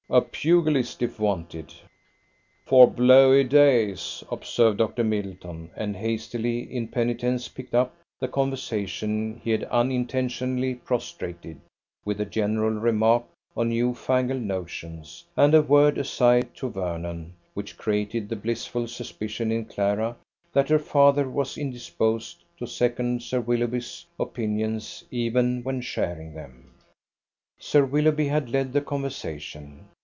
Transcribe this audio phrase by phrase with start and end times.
[0.09, 1.73] "A pugilist, if wanted."
[2.65, 5.05] "For blowy days," observed Dr.
[5.05, 11.61] Middleton, and hastily in penitence picked up the conversation he had unintentionally prostrated,
[12.03, 13.23] with a general remark
[13.55, 19.49] on new fangled notions, and a word aside to Vernon; which created the blissful suspicion
[19.49, 20.17] in Clara
[20.51, 26.73] that her father was indisposed to second Sir Willoughby's opinions even when sharing them.
[27.57, 29.87] Sir Willoughby had led the conversation.